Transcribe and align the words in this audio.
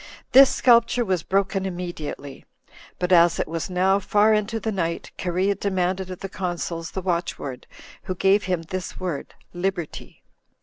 This 0.31 0.49
sculpture 0.49 1.05
was 1.05 1.21
broken 1.21 1.63
immediately. 1.63 2.43
But 2.97 3.11
as 3.11 3.39
it 3.39 3.47
was 3.47 3.69
now 3.69 3.99
far 3.99 4.33
in 4.33 4.47
the 4.47 4.71
night, 4.71 5.11
Cherea 5.15 5.53
demanded 5.53 6.09
of 6.09 6.21
the 6.21 6.27
consuls 6.27 6.89
the 6.89 7.03
watchword, 7.03 7.67
who 8.05 8.15
gave 8.15 8.45
him 8.45 8.63
this 8.63 8.99
word, 8.99 9.35
Liberty. 9.53 10.23